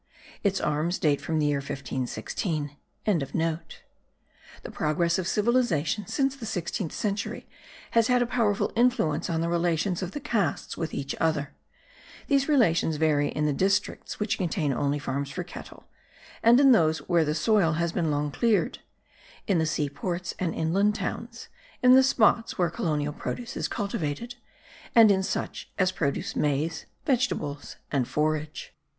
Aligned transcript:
Its 0.43 0.59
arms 0.59 0.97
date 0.97 1.21
from 1.21 1.37
the 1.37 1.45
year 1.45 1.59
1516.) 1.59 2.75
The 3.05 3.77
progress 4.73 5.19
of 5.19 5.27
civilization 5.27 6.07
since 6.07 6.35
the 6.35 6.47
sixteenth 6.47 6.91
century 6.91 7.47
has 7.91 8.07
had 8.07 8.23
a 8.23 8.25
powerful 8.25 8.73
influence 8.75 9.29
on 9.29 9.41
the 9.41 9.47
relations 9.47 10.01
of 10.01 10.13
the 10.13 10.19
castes 10.19 10.75
with 10.75 10.95
each 10.95 11.13
other; 11.19 11.53
these 12.25 12.49
relations 12.49 12.95
vary 12.95 13.27
in 13.29 13.45
the 13.45 13.53
districts 13.53 14.19
which 14.19 14.39
contain 14.39 14.73
only 14.73 14.97
farms 14.97 15.29
for 15.29 15.43
cattle, 15.43 15.87
and 16.41 16.59
in 16.59 16.71
those 16.71 17.07
where 17.07 17.23
the 17.23 17.35
soil 17.35 17.73
has 17.73 17.91
been 17.91 18.09
long 18.09 18.31
cleared; 18.31 18.79
in 19.45 19.59
the 19.59 19.67
sea 19.67 19.87
ports 19.87 20.33
and 20.39 20.55
inland 20.55 20.95
towns, 20.95 21.47
in 21.83 21.93
the 21.93 22.01
spots 22.01 22.57
where 22.57 22.71
colonial 22.71 23.13
produce 23.13 23.55
is 23.55 23.67
cultivated, 23.67 24.33
and 24.95 25.11
in 25.11 25.21
such 25.21 25.69
as 25.77 25.91
produce 25.91 26.35
maize, 26.35 26.87
vegetables 27.05 27.75
and 27.91 28.07
forage. 28.07 28.73